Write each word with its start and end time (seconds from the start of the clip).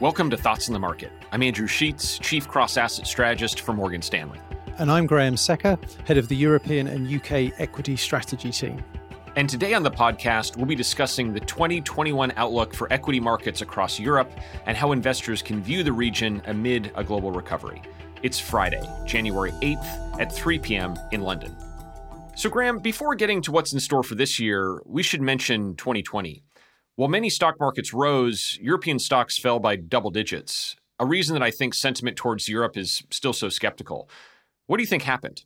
Welcome 0.00 0.30
to 0.30 0.36
Thoughts 0.36 0.68
in 0.68 0.74
the 0.74 0.78
Market. 0.78 1.10
I'm 1.32 1.42
Andrew 1.42 1.66
Sheets, 1.66 2.20
Chief 2.20 2.46
Cross 2.46 2.76
Asset 2.76 3.04
Strategist 3.04 3.62
for 3.62 3.72
Morgan 3.72 4.00
Stanley. 4.00 4.38
And 4.78 4.92
I'm 4.92 5.06
Graham 5.06 5.36
Secker, 5.36 5.76
Head 6.06 6.16
of 6.18 6.28
the 6.28 6.36
European 6.36 6.86
and 6.86 7.12
UK 7.12 7.52
Equity 7.58 7.96
Strategy 7.96 8.52
Team. 8.52 8.84
And 9.34 9.50
today 9.50 9.74
on 9.74 9.82
the 9.82 9.90
podcast, 9.90 10.56
we'll 10.56 10.66
be 10.66 10.76
discussing 10.76 11.32
the 11.32 11.40
2021 11.40 12.32
outlook 12.36 12.74
for 12.74 12.86
equity 12.92 13.18
markets 13.18 13.60
across 13.60 13.98
Europe 13.98 14.30
and 14.66 14.76
how 14.76 14.92
investors 14.92 15.42
can 15.42 15.60
view 15.60 15.82
the 15.82 15.92
region 15.92 16.42
amid 16.46 16.92
a 16.94 17.02
global 17.02 17.32
recovery. 17.32 17.82
It's 18.22 18.38
Friday, 18.38 18.88
January 19.04 19.50
8th 19.50 20.20
at 20.20 20.32
3 20.32 20.60
p.m. 20.60 20.96
in 21.10 21.22
London. 21.22 21.56
So, 22.36 22.48
Graham, 22.48 22.78
before 22.78 23.16
getting 23.16 23.42
to 23.42 23.50
what's 23.50 23.72
in 23.72 23.80
store 23.80 24.04
for 24.04 24.14
this 24.14 24.38
year, 24.38 24.80
we 24.86 25.02
should 25.02 25.20
mention 25.20 25.74
2020. 25.74 26.44
While 26.98 27.06
many 27.06 27.30
stock 27.30 27.60
markets 27.60 27.94
rose, 27.94 28.58
European 28.60 28.98
stocks 28.98 29.38
fell 29.38 29.60
by 29.60 29.76
double 29.76 30.10
digits, 30.10 30.74
a 30.98 31.06
reason 31.06 31.34
that 31.34 31.44
I 31.44 31.52
think 31.52 31.74
sentiment 31.74 32.16
towards 32.16 32.48
Europe 32.48 32.76
is 32.76 33.04
still 33.10 33.32
so 33.32 33.48
skeptical. 33.48 34.10
What 34.66 34.78
do 34.78 34.82
you 34.82 34.88
think 34.88 35.04
happened? 35.04 35.44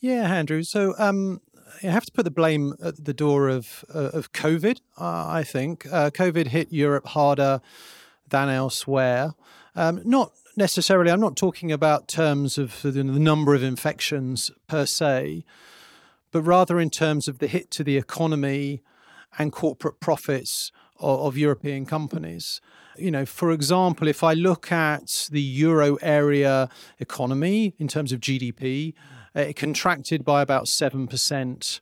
Yeah, 0.00 0.22
Andrew. 0.22 0.64
So 0.64 0.96
um, 0.98 1.40
have 1.82 2.04
to 2.06 2.10
put 2.10 2.24
the 2.24 2.32
blame 2.32 2.74
at 2.82 3.04
the 3.04 3.14
door 3.14 3.48
of 3.48 3.84
uh, 3.94 4.10
of 4.12 4.32
COVID. 4.32 4.80
Uh, 4.98 5.28
I 5.28 5.44
think 5.44 5.86
uh, 5.86 6.10
COVID 6.10 6.48
hit 6.48 6.72
Europe 6.72 7.06
harder 7.06 7.60
than 8.28 8.48
elsewhere. 8.48 9.34
Um, 9.76 10.02
not 10.04 10.32
necessarily. 10.56 11.12
I'm 11.12 11.20
not 11.20 11.36
talking 11.36 11.70
about 11.70 12.08
terms 12.08 12.58
of 12.58 12.82
the 12.82 13.04
number 13.04 13.54
of 13.54 13.62
infections 13.62 14.50
per 14.66 14.84
se, 14.84 15.44
but 16.32 16.42
rather 16.42 16.80
in 16.80 16.90
terms 16.90 17.28
of 17.28 17.38
the 17.38 17.46
hit 17.46 17.70
to 17.70 17.84
the 17.84 17.96
economy 17.96 18.82
and 19.38 19.52
corporate 19.52 20.00
profits 20.00 20.72
of, 20.98 21.20
of 21.20 21.38
European 21.38 21.86
companies. 21.86 22.60
You 22.96 23.10
know, 23.10 23.26
for 23.26 23.50
example, 23.50 24.08
if 24.08 24.24
I 24.24 24.32
look 24.32 24.72
at 24.72 25.28
the 25.30 25.42
euro 25.42 25.96
area 25.96 26.68
economy 26.98 27.74
in 27.78 27.88
terms 27.88 28.12
of 28.12 28.20
GDP, 28.20 28.94
uh, 29.34 29.40
it 29.40 29.56
contracted 29.56 30.24
by 30.24 30.40
about 30.40 30.64
7% 30.64 31.80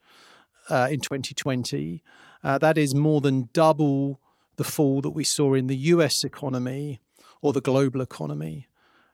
uh, 0.69 0.89
in 0.91 1.01
2020. 1.01 2.03
Uh, 2.43 2.59
that 2.59 2.77
is 2.77 2.95
more 2.95 3.21
than 3.21 3.49
double 3.53 4.21
the 4.57 4.65
fall 4.65 5.01
that 5.01 5.11
we 5.11 5.25
saw 5.25 5.55
in 5.55 5.67
the 5.67 5.77
US 5.77 6.25
economy 6.25 7.01
or 7.43 7.53
the 7.53 7.61
global 7.61 8.01
economy. 8.01 8.67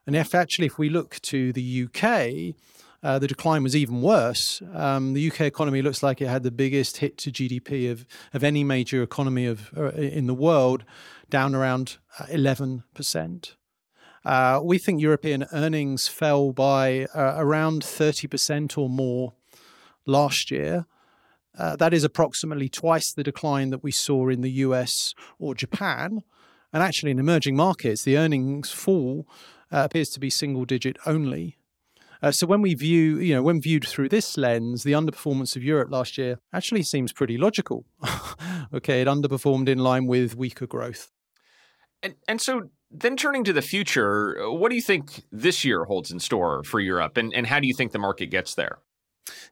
And 0.07 0.15
if 0.15 0.33
actually, 0.33 0.65
if 0.65 0.77
we 0.77 0.89
look 0.89 1.19
to 1.21 1.53
the 1.53 1.85
UK, 1.85 2.55
uh, 3.03 3.17
the 3.17 3.27
decline 3.27 3.63
was 3.63 3.75
even 3.75 4.01
worse. 4.01 4.61
Um, 4.73 5.13
the 5.13 5.31
UK 5.31 5.41
economy 5.41 5.81
looks 5.81 6.03
like 6.03 6.21
it 6.21 6.27
had 6.27 6.43
the 6.43 6.51
biggest 6.51 6.97
hit 6.97 7.17
to 7.19 7.31
GDP 7.31 7.91
of, 7.91 8.05
of 8.33 8.43
any 8.43 8.63
major 8.63 9.01
economy 9.01 9.45
of 9.47 9.71
uh, 9.75 9.89
in 9.91 10.27
the 10.27 10.35
world, 10.35 10.83
down 11.29 11.55
around 11.55 11.97
11%. 12.19 13.55
Uh, 14.23 14.27
uh, 14.29 14.59
we 14.63 14.77
think 14.77 15.01
European 15.01 15.47
earnings 15.51 16.07
fell 16.07 16.51
by 16.51 17.07
uh, 17.15 17.33
around 17.37 17.81
30% 17.81 18.77
or 18.77 18.87
more 18.87 19.33
last 20.05 20.51
year. 20.51 20.85
That 21.57 21.93
is 21.93 22.03
approximately 22.03 22.69
twice 22.69 23.11
the 23.11 23.23
decline 23.23 23.71
that 23.71 23.83
we 23.83 23.91
saw 23.91 24.29
in 24.29 24.41
the 24.41 24.51
US 24.65 25.15
or 25.39 25.55
Japan. 25.55 26.23
And 26.73 26.83
actually, 26.83 27.11
in 27.11 27.19
emerging 27.19 27.55
markets, 27.55 28.03
the 28.03 28.17
earnings 28.17 28.71
fall 28.71 29.27
appears 29.71 30.09
to 30.11 30.19
be 30.19 30.29
single 30.29 30.65
digit 30.65 30.97
only. 31.05 31.57
Uh, 32.21 32.31
so 32.31 32.45
when 32.45 32.61
we 32.61 32.73
view, 32.73 33.17
you 33.17 33.33
know, 33.33 33.41
when 33.41 33.61
viewed 33.61 33.87
through 33.87 34.09
this 34.09 34.37
lens, 34.37 34.83
the 34.83 34.91
underperformance 34.91 35.55
of 35.55 35.63
Europe 35.63 35.91
last 35.91 36.17
year 36.17 36.39
actually 36.53 36.83
seems 36.83 37.11
pretty 37.11 37.37
logical. 37.37 37.85
okay, 38.73 39.01
it 39.01 39.07
underperformed 39.07 39.67
in 39.67 39.79
line 39.79 40.05
with 40.05 40.35
weaker 40.35 40.67
growth. 40.67 41.11
And 42.03 42.15
and 42.27 42.41
so 42.41 42.69
then 42.89 43.15
turning 43.15 43.43
to 43.45 43.53
the 43.53 43.61
future, 43.61 44.35
what 44.51 44.69
do 44.69 44.75
you 44.75 44.81
think 44.81 45.23
this 45.31 45.63
year 45.63 45.85
holds 45.85 46.11
in 46.11 46.19
store 46.19 46.63
for 46.63 46.79
Europe, 46.79 47.17
and 47.17 47.33
and 47.33 47.47
how 47.47 47.59
do 47.59 47.67
you 47.67 47.73
think 47.73 47.91
the 47.91 47.99
market 47.99 48.27
gets 48.27 48.55
there? 48.55 48.79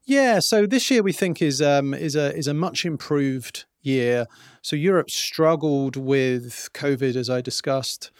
Yeah, 0.03 0.39
so 0.39 0.65
this 0.65 0.89
year 0.89 1.03
we 1.03 1.13
think 1.13 1.41
is 1.41 1.61
um, 1.61 1.93
is 1.93 2.15
a 2.15 2.35
is 2.35 2.47
a 2.47 2.53
much 2.53 2.85
improved 2.85 3.65
year. 3.81 4.25
So 4.61 4.75
Europe 4.75 5.09
struggled 5.09 5.95
with 5.95 6.69
COVID, 6.73 7.15
as 7.15 7.29
I 7.29 7.41
discussed 7.41 8.11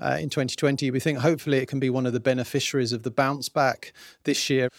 uh, 0.00 0.18
in 0.20 0.28
2020. 0.28 0.90
We 0.90 1.00
think 1.00 1.18
hopefully 1.18 1.58
it 1.58 1.68
can 1.68 1.80
be 1.80 1.90
one 1.90 2.06
of 2.06 2.12
the 2.12 2.20
beneficiaries 2.20 2.92
of 2.92 3.02
the 3.02 3.10
bounce 3.10 3.48
back 3.48 3.92
this 4.24 4.50
year. 4.50 4.70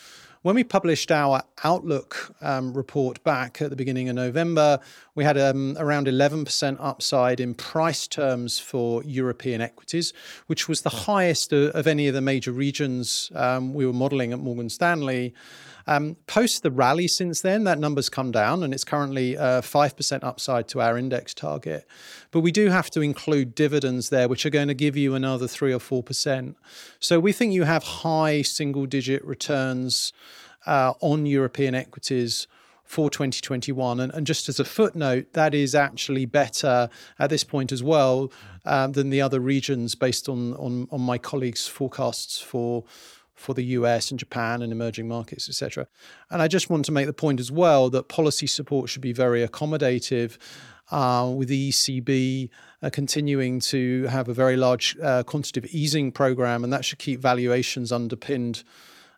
When 0.44 0.55
we 0.55 0.63
published 0.63 1.11
our 1.11 1.41
Outlook 1.63 2.33
um, 2.41 2.73
report 2.73 3.22
back 3.23 3.61
at 3.61 3.69
the 3.69 3.75
beginning 3.75 4.07
of 4.07 4.16
November, 4.16 4.79
we 5.16 5.23
had 5.23 5.38
um, 5.38 5.75
around 5.79 6.07
11% 6.07 6.78
upside 6.79 7.39
in 7.39 7.53
price 7.53 8.07
terms 8.07 8.59
for 8.59 9.03
European 9.03 9.61
equities, 9.61 10.13
which 10.45 10.69
was 10.69 10.83
the 10.83 10.89
highest 10.89 11.51
of, 11.51 11.75
of 11.75 11.88
any 11.88 12.07
of 12.07 12.13
the 12.13 12.22
major 12.22 12.51
regions 12.51 13.31
um, 13.35 13.73
we 13.73 13.85
were 13.85 13.94
modeling 13.94 14.31
at 14.31 14.39
Morgan 14.39 14.69
Stanley. 14.69 15.34
Um, 15.88 16.18
post 16.28 16.64
the 16.64 16.72
rally 16.72 17.08
since 17.08 17.42
then, 17.42 17.64
that 17.64 17.80
number's 17.80 18.09
come 18.09 18.31
down 18.31 18.62
and 18.62 18.74
it's 18.74 18.84
currently 18.84 19.38
uh, 19.38 19.62
5% 19.62 20.24
upside 20.24 20.68
to 20.70 20.81
our 20.81 20.98
index 20.98 21.34
target. 21.34 21.88
But 22.31 22.42
we 22.42 22.52
do 22.52 22.70
have 22.70 22.90
to 22.92 23.02
include 23.02 23.56
dividends 23.56 24.09
there, 24.09 24.28
which 24.28 24.46
are 24.46 24.50
going 24.50 24.68
to 24.68 24.74
give 24.74 24.97
you 24.97 25.16
another 25.16 25.47
3 25.47 25.74
or 25.74 25.80
4%. 25.80 26.56
So 27.00 27.20
we 27.20 27.31
think 27.31 27.53
you 27.53 27.64
have 27.64 27.84
high 27.84 28.42
single 28.42 28.86
digit 28.86 29.24
returns 29.24 30.12
uh, 30.66 30.94
on 31.00 31.26
European 31.26 31.74
equities 31.74 32.47
for 32.84 33.09
2021. 33.09 34.00
And, 34.00 34.14
and, 34.14 34.26
just 34.26 34.47
as 34.50 34.59
a 34.59 34.66
footnote, 34.66 35.34
that 35.34 35.53
is 35.53 35.76
actually 35.76 36.26
better 36.26 36.90
at 37.20 37.30
this 37.30 37.44
point 37.44 37.72
as 37.72 37.84
well 37.84 38.31
um, 38.66 38.94
than 38.94 39.09
the 39.09 39.22
other 39.22 39.40
regions 39.40 39.94
based 39.94 40.30
on, 40.30 40.53
on, 40.53 40.88
on 40.92 41.02
my 41.02 41.18
colleagues' 41.18 41.68
forecasts 41.68 42.40
for 42.40 42.86
for 43.38 43.53
the 43.53 43.64
US 43.64 44.12
and 44.12 44.20
Japan 44.20 44.62
and 44.62 44.72
emerging 44.72 45.08
markets, 45.08 45.48
etc. 45.48 45.88
And 46.30 46.42
I 46.42 46.48
just 46.48 46.70
want 46.70 46.86
to 46.86 46.92
make 46.92 47.06
the 47.06 47.14
point 47.14 47.40
as 47.40 47.52
well 47.52 47.90
that 47.92 48.09
policy 48.09 48.48
support 48.48 48.90
should 48.90 49.02
be 49.02 49.14
very 49.14 49.48
accommodative. 49.48 50.38
Uh, 50.90 51.30
with 51.36 51.50
the 51.50 51.70
ECB 51.70 52.50
uh, 52.81 52.90
continuing 52.90 53.59
to 53.59 54.06
have 54.06 54.30
a 54.30 54.34
very 54.34 54.56
large 54.56 54.96
uh, 55.03 55.22
quantitative 55.22 55.70
easing 55.74 56.14
program, 56.14 56.64
and 56.64 56.72
that 56.72 56.86
should 56.86 56.97
keep 56.97 57.20
valuations 57.20 57.92
underpinned 57.92 58.64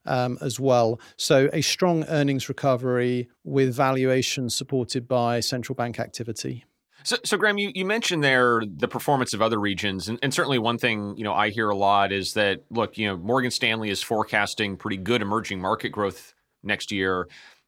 um, 0.07 0.39
as 0.41 0.59
well. 0.59 0.99
So, 1.15 1.47
a 1.53 1.61
strong 1.61 2.05
earnings 2.05 2.49
recovery 2.49 3.29
with 3.43 3.75
valuations 3.75 4.55
supported 4.55 5.07
by 5.07 5.41
central 5.41 5.75
bank 5.75 5.99
activity. 5.99 6.65
So, 7.03 7.17
so 7.23 7.37
Graham, 7.37 7.57
you, 7.57 7.71
you 7.73 7.85
mentioned 7.85 8.23
there 8.23 8.61
the 8.65 8.87
performance 8.87 9.33
of 9.33 9.41
other 9.41 9.59
regions, 9.59 10.09
and, 10.09 10.19
and 10.21 10.33
certainly 10.33 10.59
one 10.59 10.77
thing 10.77 11.15
you 11.17 11.23
know 11.23 11.33
I 11.33 11.49
hear 11.49 11.69
a 11.69 11.75
lot 11.75 12.11
is 12.11 12.33
that 12.33 12.63
look, 12.69 12.97
you 12.97 13.07
know, 13.07 13.17
Morgan 13.17 13.51
Stanley 13.51 13.89
is 13.89 14.03
forecasting 14.03 14.77
pretty 14.77 14.97
good 14.97 15.21
emerging 15.21 15.61
market 15.61 15.89
growth 15.89 16.33
next 16.63 16.91
year. 16.91 17.27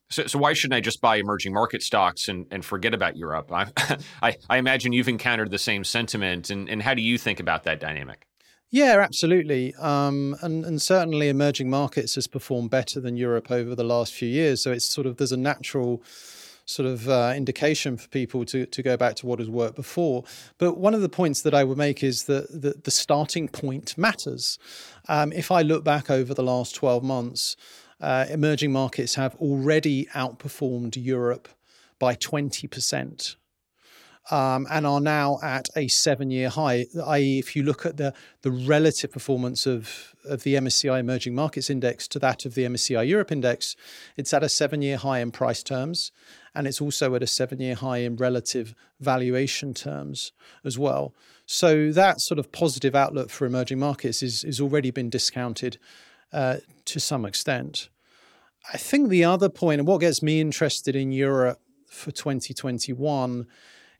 So, 0.10 0.28
so 0.28 0.38
why 0.38 0.54
shouldn't 0.54 0.76
I 0.76 0.82
just 0.82 1.00
buy 1.00 1.16
emerging 1.16 1.54
market 1.54 1.82
stocks 1.82 2.28
and, 2.28 2.46
and 2.52 2.66
forget 2.66 2.94
about 2.94 3.16
Europe? 3.16 3.50
I, 3.52 3.68
I, 4.22 4.36
I 4.50 4.58
imagine 4.58 4.92
you've 4.92 5.08
encountered 5.08 5.52
the 5.52 5.58
same 5.58 5.86
sentiment, 5.86 6.50
and, 6.50 6.70
and 6.70 6.82
how 6.82 6.94
do 6.94 7.02
you 7.02 7.18
think 7.18 7.40
about 7.40 7.64
that 7.64 7.80
dynamic? 7.80 8.28
Yeah, 8.72 9.00
absolutely. 9.02 9.76
Um, 9.76 10.38
and, 10.42 10.66
and 10.66 10.82
certainly 10.82 11.28
emerging 11.28 11.70
markets 11.70 12.16
has 12.16 12.28
performed 12.28 12.70
better 12.70 13.02
than 13.02 13.18
Europe 13.18 13.52
over 13.52 13.76
the 13.76 13.84
last 13.84 14.14
few 14.14 14.30
years. 14.30 14.62
So 14.62 14.72
it's 14.72 14.86
sort 14.86 15.08
of, 15.08 15.18
there's 15.18 15.34
a 15.34 15.38
natural 15.38 16.02
sort 16.66 16.88
of 16.88 17.10
uh, 17.10 17.34
indication 17.36 17.98
for 17.98 18.08
people 18.10 18.46
to, 18.46 18.66
to 18.66 18.84
go 18.84 18.98
back 18.98 19.16
to 19.16 19.26
what 19.26 19.40
has 19.40 19.50
worked 19.50 19.76
before. 19.76 20.24
But 20.58 20.78
one 20.78 20.94
of 20.94 21.02
the 21.02 21.10
points 21.10 21.42
that 21.42 21.54
I 21.54 21.64
would 21.64 21.78
make 21.78 22.04
is 22.04 22.24
that 22.26 22.50
the, 22.50 22.76
the 22.84 22.92
starting 22.92 23.48
point 23.48 23.98
matters. 23.98 24.58
Um, 25.08 25.32
if 25.34 25.52
I 25.52 25.62
look 25.62 25.84
back 25.84 26.10
over 26.10 26.34
the 26.34 26.44
last 26.44 26.76
12 26.76 27.04
months, 27.04 27.56
uh, 28.00 28.26
emerging 28.30 28.72
markets 28.72 29.16
have 29.16 29.36
already 29.36 30.06
outperformed 30.14 30.96
Europe 30.98 31.48
by 32.00 32.16
20%. 32.16 33.36
Um, 34.30 34.68
and 34.70 34.86
are 34.86 35.02
now 35.02 35.40
at 35.42 35.68
a 35.76 35.88
seven-year 35.88 36.50
high. 36.50 36.86
I.e., 37.06 37.40
if 37.40 37.56
you 37.56 37.64
look 37.64 37.88
at 37.88 37.98
the 37.98 38.14
the 38.44 38.52
relative 38.52 39.12
performance 39.12 39.66
of 39.66 40.14
of 40.26 40.44
the 40.44 40.54
MSCI 40.54 41.00
Emerging 41.00 41.34
Markets 41.34 41.72
Index 41.72 42.08
to 42.10 42.20
that 42.20 42.46
of 42.46 42.54
the 42.54 42.64
MSCI 42.64 43.08
Europe 43.08 43.32
Index, 43.32 43.76
it's 44.16 44.32
at 44.32 44.44
a 44.44 44.50
seven-year 44.50 44.98
high 44.98 45.20
in 45.20 45.32
price 45.32 45.64
terms, 45.64 46.12
and 46.54 46.68
it's 46.68 46.82
also 46.82 47.16
at 47.16 47.24
a 47.24 47.28
seven 47.28 47.60
year 47.60 47.76
high 47.76 48.00
in 48.00 48.16
relative 48.16 48.76
valuation 49.00 49.74
terms 49.74 50.32
as 50.64 50.78
well. 50.78 51.14
So 51.46 51.92
that 51.92 52.22
sort 52.22 52.40
of 52.40 52.52
positive 52.52 52.96
outlook 52.96 53.30
for 53.30 53.46
emerging 53.46 53.80
markets 53.80 54.22
is, 54.22 54.44
is 54.44 54.62
already 54.62 54.92
been 54.92 55.10
discounted 55.10 55.78
uh, 56.32 56.58
to 56.86 57.00
some 57.00 57.26
extent. 57.26 57.90
I 58.72 58.78
think 58.78 59.10
the 59.10 59.24
other 59.24 59.50
point, 59.50 59.80
and 59.80 59.88
what 59.88 60.02
gets 60.02 60.22
me 60.22 60.40
interested 60.40 60.96
in 60.96 61.12
Europe 61.12 61.60
for 61.88 62.12
2021 62.12 63.48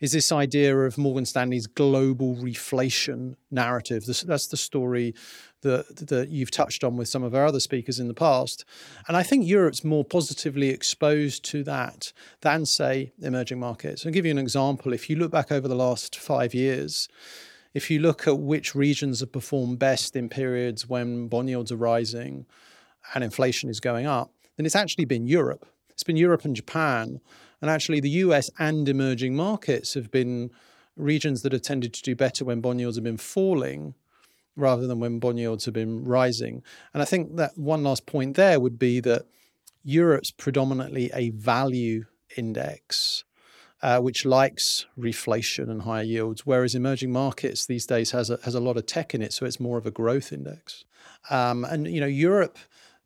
is 0.02 0.12
this 0.12 0.32
idea 0.32 0.78
of 0.78 0.98
Morgan 0.98 1.26
Stanley's 1.26 1.68
global 1.68 2.36
reflation 2.36 3.36
narrative. 3.52 4.06
This, 4.06 4.22
that's 4.22 4.48
the 4.48 4.58
story 4.58 5.14
that, 5.62 6.08
that 6.08 6.30
you've 6.30 6.52
touched 6.52 6.84
on 6.84 6.98
with 6.98 7.08
some 7.08 7.24
of 7.24 7.36
our 7.36 7.46
other 7.46 7.60
speakers 7.60 8.00
in 8.00 8.08
the 8.08 8.14
past. 8.16 8.66
And 9.08 9.16
I 9.16 9.22
think 9.22 9.48
Europe's 9.48 9.84
more 9.84 10.04
positively 10.04 10.70
exposed 10.70 11.46
to 11.46 11.64
that 11.66 12.12
than, 12.42 12.66
say, 12.66 13.14
emerging 13.22 13.60
markets. 13.60 14.06
I'll 14.06 14.12
give 14.12 14.26
you 14.26 14.32
an 14.32 14.40
example. 14.40 14.92
If 14.92 15.10
you 15.10 15.16
look 15.16 15.32
back 15.32 15.52
over 15.52 15.68
the 15.68 15.76
last 15.76 16.18
five 16.18 16.56
years, 16.56 17.08
if 17.74 17.92
you 17.92 18.00
look 18.00 18.28
at 18.28 18.40
which 18.40 18.76
regions 18.76 19.20
have 19.20 19.32
performed 19.32 19.78
best 19.78 20.16
in 20.16 20.30
periods 20.30 20.90
when 20.90 21.28
bond 21.28 21.50
yields 21.50 21.72
are 21.72 21.78
rising 21.78 22.48
and 23.14 23.24
inflation 23.24 23.70
is 23.70 23.80
going 23.80 24.08
up, 24.08 24.32
then 24.58 24.66
it's 24.66 24.76
actually 24.76 25.06
been 25.06 25.28
Europe. 25.28 25.66
It's 25.90 26.04
been 26.04 26.18
Europe 26.18 26.44
and 26.44 26.56
Japan. 26.56 27.22
And 27.62 27.70
actually, 27.70 28.00
the 28.00 28.10
US 28.10 28.50
and 28.58 28.90
emerging 28.90 29.36
markets 29.36 29.94
have 29.94 30.12
been 30.12 30.52
regions 30.96 31.42
that 31.42 31.52
have 31.52 31.62
tended 31.62 31.94
to 31.94 32.02
do 32.02 32.16
better 32.16 32.44
when 32.44 32.62
bond 32.62 32.80
yields 32.80 32.98
have 32.98 33.04
been 33.04 33.18
falling 33.18 33.94
rather 34.56 34.88
than 34.88 35.00
when 35.00 35.20
bond 35.20 35.40
yields 35.40 35.66
have 35.66 35.74
been 35.74 36.04
rising. 36.04 36.64
And 36.94 37.02
I 37.02 37.06
think 37.06 37.38
that 37.38 37.58
one 37.58 37.84
last 37.84 38.06
point 38.06 38.36
there 38.36 38.60
would 38.60 38.78
be 38.78 39.00
that 39.02 39.26
Europe's 39.84 40.32
predominantly 40.32 41.10
a 41.14 41.30
value 41.32 42.06
index. 42.38 43.24
Uh, 43.84 44.00
which 44.00 44.26
likes 44.26 44.86
reflation 44.96 45.68
and 45.68 45.82
higher 45.82 46.04
yields, 46.04 46.46
whereas 46.46 46.76
emerging 46.76 47.12
markets 47.12 47.66
these 47.66 47.88
days 47.88 48.12
has 48.12 48.30
a, 48.30 48.38
has 48.44 48.54
a 48.54 48.60
lot 48.60 48.78
of 48.78 48.86
tech 48.86 49.16
in 49.16 49.24
it, 49.24 49.34
so 49.34 49.44
it's 49.44 49.60
more 49.60 49.80
of 49.80 49.88
a 49.88 49.90
growth 49.90 50.32
index. 50.32 50.86
Um, 51.32 51.66
and 51.66 51.88
you 51.88 52.00
know, 52.00 52.06
Europe 52.06 52.60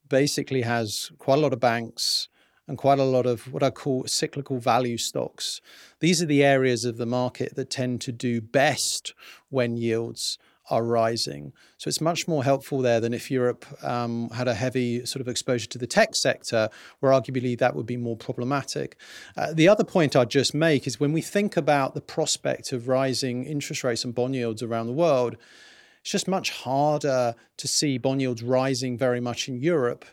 basically 0.10 0.63
has 0.63 1.13
quite 1.18 1.38
a 1.38 1.42
lot 1.42 1.54
of 1.54 1.62
banks 1.62 2.28
and 2.68 2.78
quite 2.78 3.00
a 3.00 3.04
lot 3.04 3.26
of 3.26 3.52
what 3.54 3.64
I 3.64 3.70
call 3.70 4.06
cyclical 4.08 4.60
value 4.60 4.98
stocks. 4.98 5.62
These 6.00 6.22
are 6.22 6.28
the 6.28 6.44
areas 6.44 6.86
of 6.86 6.98
the 6.98 7.06
market 7.06 7.56
that 7.56 7.70
tend 7.70 8.02
to 8.02 8.12
do 8.12 8.42
best 8.42 9.14
when 9.50 9.78
yields 9.78 10.38
are 10.70 10.84
rising. 10.84 11.54
So 11.78 11.88
it's 11.88 12.02
much 12.02 12.28
more 12.28 12.44
helpful 12.44 12.82
there 12.82 13.00
than 13.00 13.14
if 13.14 13.30
Europe 13.30 13.66
um, 13.84 14.30
had 14.32 14.48
a 14.48 14.56
heavy 14.56 15.06
sort 15.06 15.22
of 15.22 15.28
exposure 15.28 15.68
to 15.68 15.78
the 15.78 15.88
tech 15.88 16.16
sector, 16.16 16.70
where 17.00 17.12
arguably 17.12 17.58
that 17.60 17.76
would 17.76 17.86
be 17.86 17.98
more 17.98 18.18
problematic. 18.18 18.98
Uh, 19.38 19.54
the 19.54 19.68
other 19.68 19.84
point 19.84 20.16
I'd 20.16 20.30
just 20.30 20.56
make 20.56 20.88
is 20.88 21.00
when 21.00 21.14
we 21.14 21.22
think 21.22 21.56
about 21.56 21.94
the 21.94 22.02
prospect 22.02 22.72
of 22.72 22.88
rising 22.88 23.46
interest 23.46 23.84
rates 23.84 24.04
and 24.04 24.16
bond 24.16 24.36
yields 24.36 24.64
around 24.64 24.88
the 24.88 24.94
world, 24.94 25.38
it's 26.02 26.12
just 26.12 26.28
much 26.28 26.50
harder 26.50 27.36
to 27.58 27.68
see 27.68 27.98
bond 27.98 28.22
yields 28.22 28.42
rising 28.42 28.98
very 28.98 29.20
much 29.20 29.48
in 29.48 29.58
Europe 29.58 30.06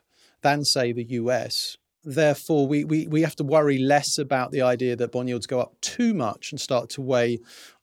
than, 0.42 0.64
say, 0.64 0.92
the 0.92 1.04
US. 1.04 1.78
Therefore, 2.04 2.66
we, 2.66 2.84
we, 2.84 3.06
we 3.06 3.22
have 3.22 3.36
to 3.36 3.44
worry 3.44 3.78
less 3.78 4.18
about 4.18 4.50
the 4.50 4.62
idea 4.62 4.96
that 4.96 5.12
bond 5.12 5.28
yields 5.28 5.46
go 5.46 5.60
up 5.60 5.80
too 5.80 6.14
much 6.14 6.50
and 6.50 6.60
start 6.60 6.90
to 6.90 7.00
weigh 7.00 7.38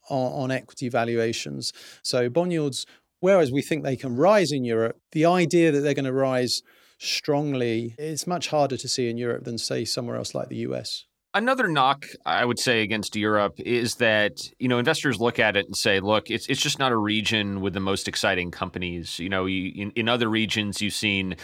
on, 0.10 0.44
on 0.44 0.51
equity 0.51 0.89
valuations. 0.89 1.71
So, 2.04 2.30
bond 2.30 2.51
yields, 2.51 2.86
whereas 3.21 3.51
we 3.51 3.62
think 3.62 3.83
they 3.83 3.95
can 3.95 4.16
rise 4.16 4.51
in 4.51 4.66
Europe, 4.66 4.98
the 5.12 5.25
idea 5.25 5.71
that 5.71 5.81
they're 5.81 5.94
going 5.94 6.06
to 6.06 6.13
rise 6.13 6.62
strongly 6.98 7.95
is 7.98 8.27
much 8.27 8.50
harder 8.50 8.77
to 8.77 8.88
see 8.88 9.10
in 9.10 9.18
Europe 9.18 9.45
than, 9.45 9.57
say, 9.57 9.86
somewhere 9.86 10.18
else 10.18 10.36
like 10.36 10.50
the 10.50 10.57
US. 10.57 11.06
Another 11.33 11.68
knock 11.68 12.07
I 12.25 12.44
would 12.44 12.57
say 12.57 12.81
against 12.81 13.16
Europe 13.16 13.60
is 13.60 13.95
that 13.95 14.39
you 14.57 14.68
know 14.68 14.80
investors 14.80 15.19
look 15.19 15.38
at 15.38 15.56
it 15.56 15.68
and 15.68 15.77
say, 15.77 16.00
look, 16.00 16.31
it's 16.31 16.48
it's 16.48 16.60
just 16.60 16.80
not 16.80 16.92
a 16.92 16.98
region 16.98 17.62
with 17.62 17.74
the 17.74 17.80
most 17.80 18.07
exciting 18.07 18.50
companies. 18.50 19.19
You 19.19 19.30
know, 19.30 19.45
you, 19.45 19.71
in 19.75 19.92
in 19.92 20.10
other 20.10 20.27
regions 20.27 20.81
you've 20.81 20.95
seen 20.95 21.36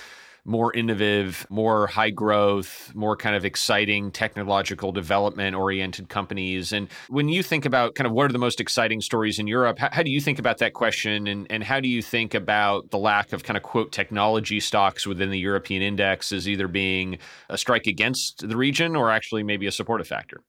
more 0.45 0.71
innovative, 0.73 1.47
more 1.49 1.87
high 1.87 2.11
growth, 2.11 2.91
more 2.93 3.17
kind 3.17 3.35
of 3.35 3.43
exciting 3.43 4.11
technological 4.11 4.91
development 4.91 5.55
oriented 5.55 6.07
companies. 6.07 6.71
And 6.71 6.87
when 7.09 7.29
you 7.29 7.41
think 7.41 7.65
about 7.65 7.95
kind 7.95 8.05
of 8.05 8.13
what 8.13 8.29
are 8.29 8.33
the 8.33 8.39
most 8.39 8.61
exciting 8.61 9.01
stories 9.01 9.39
in 9.39 9.47
Europe, 9.47 9.79
how, 9.79 9.89
how, 9.91 10.03
do 10.03 10.11
you 10.11 10.21
think 10.21 10.37
about 10.37 10.59
that 10.59 10.73
question? 10.73 11.25
And, 11.25 11.47
and 11.49 11.63
how 11.63 11.79
do 11.79 11.87
you 11.87 12.03
think 12.03 12.35
about 12.35 12.91
the 12.91 12.99
lack 12.99 13.33
of 13.33 13.43
kind 13.43 13.57
of 13.57 13.63
quote 13.63 13.91
technology 13.91 14.59
stocks 14.59 15.07
within 15.07 15.31
the 15.31 15.39
European 15.39 15.81
index 15.81 16.31
as 16.31 16.47
either 16.47 16.67
being 16.67 17.17
a 17.49 17.57
strike 17.57 17.87
against 17.87 18.47
the 18.47 18.55
region 18.55 18.95
or 18.95 19.09
actually 19.09 19.41
maybe 19.41 19.65
a 19.65 19.71
supportive 19.71 20.07
factor? 20.07 20.43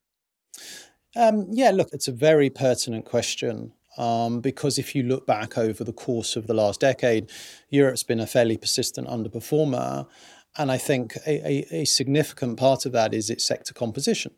Um, 1.15 1.47
yeah, 1.49 1.71
look, 1.71 1.89
it's 1.91 2.07
a 2.07 2.11
very 2.11 2.51
pertinent 2.51 3.05
question. 3.05 3.73
Um, 3.97 4.41
because 4.41 4.77
if 4.77 4.93
you 4.93 5.03
look 5.03 5.25
back 5.25 5.57
over 5.57 5.83
the 5.83 5.93
course 5.93 6.35
of 6.35 6.47
the 6.47 6.53
last 6.53 6.79
decade, 6.79 7.31
Europe's 7.69 8.03
been 8.03 8.19
a 8.19 8.27
fairly 8.27 8.57
persistent 8.57 9.07
underperformer. 9.07 10.07
And 10.57 10.71
I 10.71 10.77
think 10.77 11.15
a, 11.25 11.47
a, 11.47 11.81
a 11.81 11.85
significant 11.85 12.57
part 12.57 12.85
of 12.85 12.91
that 12.91 13.13
is 13.13 13.29
its 13.29 13.43
sector 13.43 13.73
composition. 13.73 14.33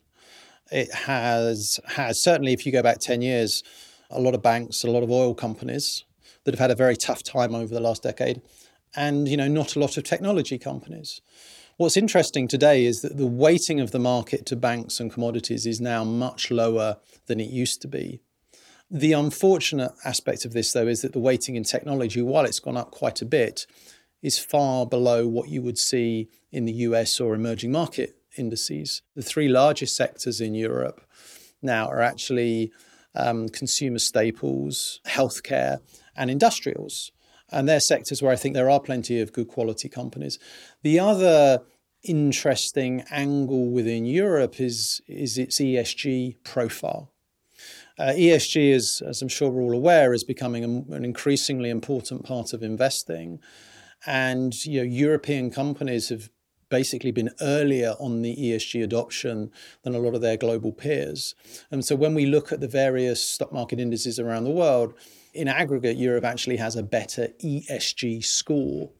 It 0.71 0.93
has 0.93 1.79
has 1.87 2.21
certainly, 2.21 2.53
if 2.53 2.65
you 2.65 2.71
go 2.71 2.83
back 2.83 2.99
10 2.99 3.21
years, 3.21 3.63
a 4.09 4.19
lot 4.19 4.35
of 4.35 4.41
banks, 4.41 4.83
a 4.83 4.91
lot 4.91 5.03
of 5.03 5.11
oil 5.11 5.33
companies 5.33 6.03
that 6.43 6.53
have 6.53 6.59
had 6.59 6.71
a 6.71 6.75
very 6.75 6.95
tough 6.95 7.23
time 7.23 7.55
over 7.55 7.73
the 7.73 7.79
last 7.79 8.03
decade, 8.03 8.41
and 8.95 9.27
you 9.27 9.37
know, 9.37 9.47
not 9.47 9.75
a 9.75 9.79
lot 9.79 9.97
of 9.97 10.03
technology 10.03 10.57
companies. 10.57 11.21
What's 11.77 11.95
interesting 11.95 12.47
today 12.47 12.85
is 12.85 13.01
that 13.01 13.17
the 13.17 13.25
weighting 13.25 13.79
of 13.79 13.91
the 13.91 13.99
market 13.99 14.45
to 14.47 14.55
banks 14.55 14.99
and 14.99 15.11
commodities 15.11 15.65
is 15.65 15.79
now 15.79 16.03
much 16.03 16.51
lower 16.51 16.97
than 17.27 17.39
it 17.39 17.49
used 17.49 17.81
to 17.83 17.87
be. 17.87 18.19
The 18.91 19.13
unfortunate 19.13 19.91
aspect 20.03 20.45
of 20.45 20.53
this, 20.53 20.73
though, 20.73 20.87
is 20.87 21.03
that 21.03 21.13
the 21.13 21.19
weighting 21.19 21.55
in 21.55 21.63
technology, 21.63 22.23
while 22.23 22.45
it's 22.45 22.59
gone 22.59 22.77
up 22.77 22.89
quite 22.89 23.21
a 23.21 23.25
bit, 23.25 23.67
is 24.23 24.39
far 24.39 24.85
below 24.85 25.27
what 25.27 25.49
you 25.49 25.61
would 25.61 25.77
see 25.77 26.27
in 26.51 26.65
the 26.65 26.73
US 26.73 27.19
or 27.19 27.35
emerging 27.35 27.71
market 27.71 28.17
indices. 28.37 29.03
The 29.15 29.21
three 29.21 29.47
largest 29.47 29.95
sectors 29.95 30.41
in 30.41 30.55
Europe 30.55 31.01
now 31.61 31.87
are 31.87 32.01
actually 32.01 32.71
um, 33.15 33.49
consumer 33.49 33.99
staples, 33.99 35.01
healthcare, 35.05 35.81
and 36.15 36.31
industrials. 36.31 37.11
And 37.51 37.69
they're 37.69 37.79
sectors 37.79 38.21
where 38.21 38.31
I 38.31 38.35
think 38.35 38.55
there 38.55 38.69
are 38.69 38.79
plenty 38.79 39.21
of 39.21 39.33
good 39.33 39.47
quality 39.47 39.89
companies. 39.89 40.39
The 40.81 40.99
other 40.99 41.61
interesting 42.03 43.03
angle 43.11 43.69
within 43.69 44.05
Europe 44.05 44.59
is, 44.59 45.01
is 45.07 45.37
its 45.37 45.59
ESG 45.59 46.37
profile. 46.43 47.11
Uh, 47.99 48.13
ESG, 48.13 48.71
is, 48.71 49.01
as 49.05 49.21
I'm 49.21 49.27
sure 49.27 49.49
we're 49.49 49.61
all 49.61 49.73
aware, 49.73 50.13
is 50.13 50.23
becoming 50.23 50.63
a, 50.63 50.95
an 50.95 51.03
increasingly 51.03 51.69
important 51.69 52.23
part 52.23 52.53
of 52.53 52.63
investing. 52.63 53.41
And 54.05 54.53
you 54.65 54.79
know, 54.79 54.85
European 54.85 55.51
companies 55.51 56.07
have 56.07 56.29
basically 56.69 57.11
been 57.11 57.29
earlier 57.41 57.95
on 57.99 58.21
the 58.21 58.37
ESG 58.37 58.81
adoption 58.81 59.51
than 59.83 59.95
a 59.95 59.99
lot 59.99 60.15
of 60.15 60.21
their 60.21 60.37
global 60.37 60.71
peers. 60.71 61.35
And 61.71 61.83
so 61.83 61.95
when 61.95 62.15
we 62.15 62.25
look 62.25 62.53
at 62.53 62.61
the 62.61 62.69
various 62.69 63.21
stock 63.21 63.51
market 63.51 63.81
indices 63.81 64.17
around 64.17 64.45
the 64.45 64.51
world, 64.51 64.93
in 65.33 65.49
aggregate, 65.49 65.97
Europe 65.97 66.23
actually 66.23 66.57
has 66.57 66.77
a 66.77 66.83
better 66.83 67.29
ESG 67.43 68.23
score 68.23 68.91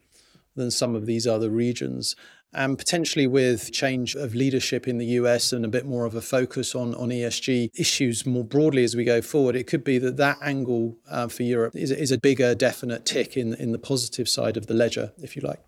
than 0.56 0.72
some 0.72 0.94
of 0.94 1.06
these 1.06 1.25
other 1.25 1.50
regions 1.50 2.18
and 2.54 2.78
potentially 2.78 3.28
with 3.28 3.72
change 3.72 4.16
of 4.16 4.34
leadership 4.34 4.88
in 4.88 4.98
the 4.98 5.06
US 5.06 5.54
and 5.54 5.63
a 5.63 5.68
bit 5.68 5.86
more 5.86 6.06
of 6.06 6.16
a 6.16 6.22
focus 6.22 6.74
on, 6.74 6.96
on 6.96 7.10
ESG 7.10 7.69
issues 7.75 8.25
more 8.25 8.44
broadly 8.44 8.84
as 8.84 8.96
we 8.96 9.04
go 9.04 9.22
forward, 9.22 9.56
it 9.56 9.68
could 9.68 9.84
be 9.84 9.98
that 10.00 10.18
that 10.18 10.38
angle 10.42 10.98
uh, 11.10 11.28
for 11.28 11.44
Europe 11.44 11.75
is, 11.75 11.92
is 11.92 12.12
a 12.12 12.18
bigger 12.18 12.56
definite 12.56 13.06
tick 13.06 13.38
in, 13.38 13.54
in 13.54 13.71
the 13.71 13.80
positive 13.80 14.28
side 14.28 14.57
of 14.57 14.68
the 14.68 14.74
ledger, 14.74 15.12
if 15.18 15.35
you 15.35 15.42
like. 15.42 15.59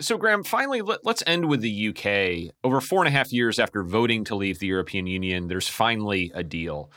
So, 0.00 0.16
Graham, 0.16 0.44
finally, 0.44 0.80
let, 0.80 1.04
us 1.04 1.24
end 1.26 1.48
with 1.48 1.60
the 1.60 1.88
UK. 1.88 2.54
Over 2.62 2.80
four 2.80 3.00
and 3.00 3.08
a 3.08 3.10
half 3.10 3.32
years 3.32 3.58
after 3.58 3.82
voting 3.82 4.22
to 4.24 4.36
leave 4.36 4.60
the 4.60 4.68
European 4.68 5.08
Union, 5.08 5.48
there's 5.48 5.68
finally 5.68 6.30
a 6.34 6.44
deal. 6.44 6.92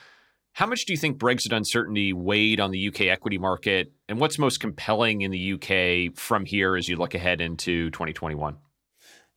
How 0.54 0.68
much 0.68 0.86
do 0.86 0.94
you 0.94 0.98
think 0.98 1.18
Brexit 1.18 1.56
uncertainty 1.56 2.14
weighed 2.14 2.60
on 2.60 2.70
the 2.72 2.90
UK 2.90 3.02
equity 3.02 3.40
market? 3.40 3.92
And 4.08 4.20
what's 4.20 4.38
most 4.38 4.60
compelling 4.60 5.22
in 5.22 5.32
the 5.32 5.54
UK 5.54 6.16
from 6.16 6.46
here 6.46 6.76
as 6.76 6.88
you 6.90 6.98
look 6.98 7.16
ahead 7.16 7.42
into 7.42 7.90
2021? 7.92 8.58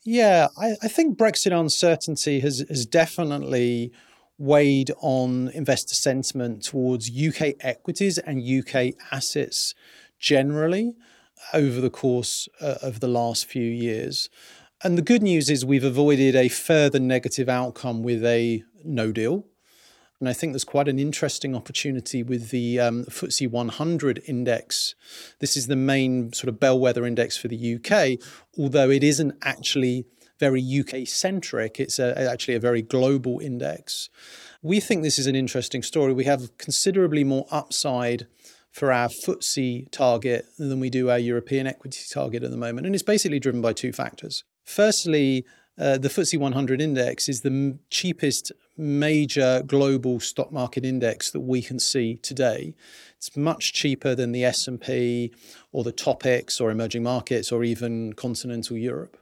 Yeah, 0.05 0.49
I, 0.59 0.77
I 0.83 0.89
think 0.89 1.17
Brexit 1.17 1.59
uncertainty 1.59 2.41
has, 2.41 2.65
has 2.69 2.85
definitely 2.85 3.91
weighed 4.37 4.91
on 5.01 5.49
investor 5.55 5.95
sentiment 5.95 6.63
towards 6.63 7.11
UK 7.11 7.55
equities 7.61 8.19
and 8.19 8.43
UK 8.43 8.95
assets 9.11 9.75
generally 10.19 10.95
over 11.53 11.81
the 11.81 11.91
course 11.91 12.49
uh, 12.61 12.77
of 12.83 13.01
the 13.01 13.09
last 13.09 13.47
few 13.47 13.65
years. 13.65 14.29
And 14.83 14.99
the 14.99 15.03
good 15.03 15.23
news 15.23 15.49
is 15.49 15.65
we've 15.65 15.85
avoided 15.85 16.37
a 16.37 16.49
further 16.49 17.01
negative 17.01 17.49
outcome 17.49 18.03
with 18.03 18.25
a 18.25 18.63
no 18.85 19.13
deal. 19.13 19.47
And 20.25 20.29
I 20.31 20.33
think 20.33 20.55
there's 20.55 20.65
quite 20.65 20.89
an 20.89 20.99
interesting 20.99 21.55
opportunity 21.55 22.23
with 22.23 22.49
the 22.49 22.81
um, 22.81 23.05
FTSE 23.05 23.51
100 23.51 24.23
index. 24.25 24.95
This 25.39 25.55
is 25.55 25.67
the 25.67 25.77
main 25.77 26.33
sort 26.33 26.49
of 26.49 26.59
bellwether 26.59 27.05
index 27.05 27.37
for 27.37 27.49
the 27.49 27.75
UK, 27.75 28.19
although 28.59 28.89
it 28.89 29.05
isn't 29.05 29.35
actually 29.43 30.07
very 30.41 30.63
UK 30.63 31.07
centric. 31.07 31.79
It's 31.79 31.99
a, 31.99 32.19
actually 32.19 32.55
a 32.55 32.59
very 32.59 32.81
global 32.81 33.39
index. 33.39 34.09
We 34.63 34.81
think 34.81 35.03
this 35.03 35.19
is 35.19 35.27
an 35.27 35.37
interesting 35.37 35.83
story. 35.83 36.15
We 36.15 36.25
have 36.25 36.57
considerably 36.57 37.23
more 37.23 37.45
upside 37.51 38.27
for 38.71 38.93
our 38.93 39.09
FTSE 39.09 39.91
target 39.91 40.47
than 40.57 40.81
we 40.81 40.89
do 40.89 41.11
our 41.11 41.19
European 41.19 41.67
equity 41.67 42.01
target 42.11 42.43
at 42.43 42.51
the 42.51 42.57
moment. 42.57 42.87
And 42.87 42.95
it's 42.95 43.05
basically 43.05 43.41
driven 43.41 43.61
by 43.61 43.75
two 43.75 43.93
factors. 43.93 44.43
Firstly, 44.65 45.45
uh, 45.79 45.99
the 45.99 46.09
FTSE 46.09 46.39
100 46.39 46.81
index 46.81 47.29
is 47.29 47.41
the 47.41 47.51
m- 47.51 47.81
cheapest 47.91 48.53
major 48.77 49.63
global 49.67 50.21
stock 50.21 50.53
market 50.53 50.85
index 50.85 51.31
that 51.31 51.41
we 51.41 51.63
can 51.63 51.79
see 51.79 52.17
today. 52.17 52.75
It's 53.17 53.37
much 53.37 53.73
cheaper 53.73 54.15
than 54.15 54.33
the 54.33 54.45
S&P 54.45 55.33
or 55.73 55.83
the 55.83 55.93
TOPIX 55.93 56.61
or 56.61 56.71
emerging 56.71 57.03
markets 57.03 57.51
or 57.51 57.65
even 57.65 58.13
continental 58.13 58.77
Europe. 58.77 59.17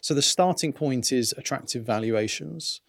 So 0.00 0.14
the 0.14 0.22
starting 0.22 0.72
point 0.72 1.12
is 1.12 1.32
attractive 1.38 1.84
valuations. 1.84 2.80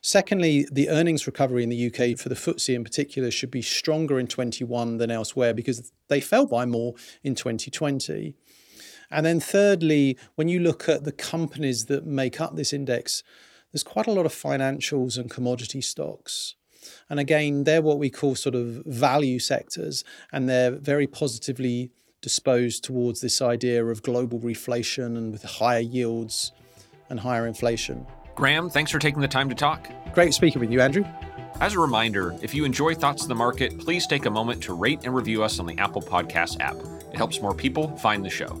Secondly, 0.00 0.66
the 0.72 0.88
earnings 0.88 1.26
recovery 1.26 1.62
in 1.62 1.68
the 1.68 1.86
UK 1.86 2.18
for 2.18 2.28
the 2.28 2.34
FTSE 2.34 2.74
in 2.74 2.82
particular 2.82 3.30
should 3.30 3.50
be 3.50 3.62
stronger 3.62 4.18
in 4.18 4.26
21 4.26 4.96
than 4.96 5.10
elsewhere 5.10 5.52
because 5.52 5.92
they 6.08 6.20
fell 6.20 6.46
by 6.46 6.64
more 6.64 6.94
in 7.22 7.34
2020. 7.34 8.34
And 9.12 9.26
then 9.26 9.38
thirdly, 9.38 10.16
when 10.34 10.48
you 10.48 10.58
look 10.58 10.88
at 10.88 11.04
the 11.04 11.12
companies 11.12 11.84
that 11.86 12.06
make 12.06 12.40
up 12.40 12.56
this 12.56 12.72
index, 12.72 13.22
there's 13.70 13.84
quite 13.84 14.06
a 14.06 14.12
lot 14.12 14.26
of 14.26 14.32
financials 14.32 15.18
and 15.18 15.30
commodity 15.30 15.80
stocks. 15.80 16.54
And 17.08 17.20
again, 17.20 17.64
they're 17.64 17.82
what 17.82 17.98
we 17.98 18.10
call 18.10 18.34
sort 18.34 18.54
of 18.54 18.82
value 18.86 19.38
sectors, 19.38 20.02
and 20.32 20.48
they're 20.48 20.72
very 20.72 21.06
positively 21.06 21.90
disposed 22.20 22.84
towards 22.84 23.20
this 23.20 23.42
idea 23.42 23.84
of 23.84 24.02
global 24.02 24.40
reflation 24.40 25.16
and 25.16 25.32
with 25.32 25.42
higher 25.42 25.80
yields 25.80 26.52
and 27.10 27.20
higher 27.20 27.46
inflation. 27.46 28.06
Graham, 28.34 28.70
thanks 28.70 28.90
for 28.90 28.98
taking 28.98 29.20
the 29.20 29.28
time 29.28 29.48
to 29.48 29.54
talk. 29.54 29.90
Great 30.14 30.32
speaking 30.32 30.60
with 30.60 30.70
you, 30.70 30.80
Andrew. 30.80 31.04
As 31.60 31.74
a 31.74 31.78
reminder, 31.78 32.34
if 32.42 32.54
you 32.54 32.64
enjoy 32.64 32.94
Thoughts 32.94 33.22
of 33.22 33.28
the 33.28 33.34
Market, 33.34 33.78
please 33.78 34.06
take 34.06 34.26
a 34.26 34.30
moment 34.30 34.62
to 34.64 34.74
rate 34.74 35.00
and 35.04 35.14
review 35.14 35.42
us 35.42 35.58
on 35.58 35.66
the 35.66 35.78
Apple 35.78 36.02
Podcast 36.02 36.60
app. 36.60 36.76
It 37.12 37.16
helps 37.16 37.40
more 37.40 37.54
people 37.54 37.96
find 37.98 38.24
the 38.24 38.30
show. 38.30 38.60